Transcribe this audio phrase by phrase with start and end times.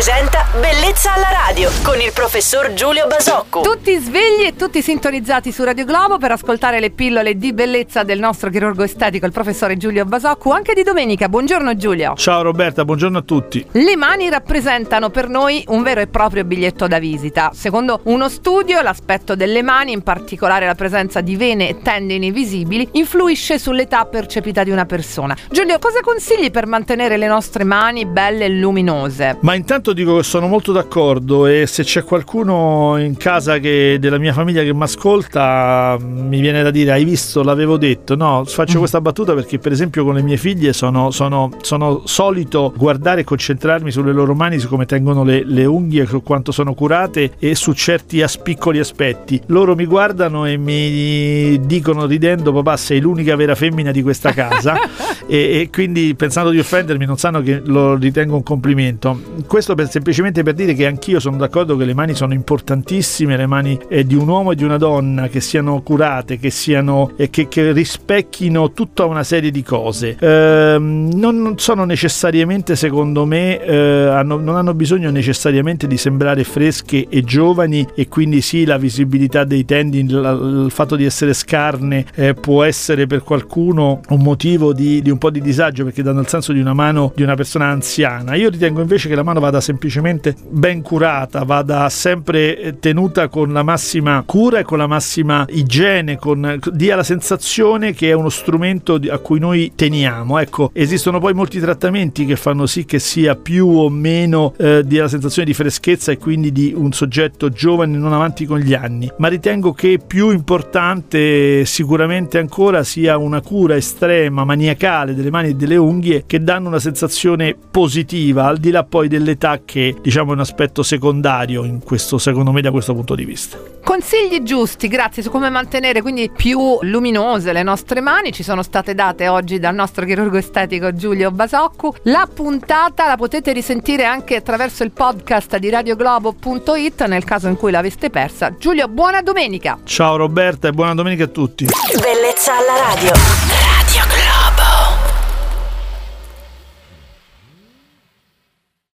[0.00, 3.60] presenta Bellezza alla radio con il professor Giulio Basocco.
[3.60, 8.18] Tutti svegli e tutti sintonizzati su Radio Globo per ascoltare le pillole di bellezza del
[8.18, 11.28] nostro chirurgo estetico, il professore Giulio Basocco, anche di domenica.
[11.28, 12.14] Buongiorno Giulio.
[12.16, 13.64] Ciao Roberta, buongiorno a tutti.
[13.72, 17.50] Le mani rappresentano per noi un vero e proprio biglietto da visita.
[17.52, 22.88] Secondo uno studio, l'aspetto delle mani, in particolare la presenza di vene e tendini visibili,
[22.92, 25.36] influisce sull'età percepita di una persona.
[25.50, 29.36] Giulio, cosa consigli per mantenere le nostre mani belle e luminose?
[29.42, 34.18] Ma intanto dico che sono molto d'accordo e se c'è qualcuno in casa che, della
[34.18, 38.16] mia famiglia che mi ascolta, mi viene da dire, hai visto, l'avevo detto.
[38.16, 38.78] No, faccio mm.
[38.78, 43.24] questa battuta perché per esempio con le mie figlie sono, sono, sono solito guardare e
[43.24, 47.54] concentrarmi sulle loro mani, su come tengono le, le unghie, su quanto sono curate e
[47.54, 49.40] su certi as- piccoli aspetti.
[49.46, 54.76] Loro mi guardano e mi dicono ridendo, papà sei l'unica vera femmina di questa casa
[55.30, 59.20] e, e quindi pensando di offendermi non sanno che lo ritengo un complimento.
[59.46, 63.46] Questo per, semplicemente per dire che anch'io sono d'accordo che le mani sono importantissime, le
[63.46, 67.30] mani eh, di un uomo e di una donna che siano curate, che siano eh,
[67.30, 70.16] che, che, rispecchino tutta una serie di cose.
[70.18, 76.42] Eh, non, non, sono necessariamente, secondo me, eh, hanno, non hanno bisogno necessariamente di sembrare
[76.42, 82.04] fresche e giovani e quindi sì, la visibilità dei tendini, il fatto di essere scarne
[82.16, 86.20] eh, può essere per qualcuno un motivo di, di un po' di disagio perché danno
[86.20, 88.34] il senso di una mano di una persona anziana.
[88.34, 93.52] Io ritengo invece che la mano vada semplicemente ben curata, vada sempre eh, tenuta con
[93.52, 98.30] la massima cura e con la massima igiene, con, dia la sensazione che è uno
[98.30, 100.38] strumento a cui noi teniamo.
[100.38, 105.02] Ecco, esistono poi molti trattamenti che fanno sì che sia più o meno eh, dia
[105.02, 109.10] la sensazione di freschezza e quindi di un soggetto giovane non avanti con gli anni,
[109.18, 115.54] ma ritengo che più importante sicuramente ancora sia una cura estrema, maniacale delle mani e
[115.54, 120.34] delle unghie che danno una sensazione positiva, al di là poi dell'età che diciamo è
[120.34, 123.58] un aspetto secondario in questo, secondo me, da questo punto di vista.
[123.82, 128.94] Consigli giusti, grazie, su come mantenere quindi più luminose le nostre mani ci sono state
[128.94, 131.94] date oggi dal nostro chirurgo estetico Giulio Basoccu.
[132.04, 137.70] La puntata la potete risentire anche attraverso il podcast di radioglobo.it nel caso in cui
[137.70, 138.54] l'aveste persa.
[138.56, 139.78] Giulio, buona domenica!
[139.84, 141.64] Ciao Roberta e buona domenica a tutti!
[141.64, 143.79] Bellezza alla radio!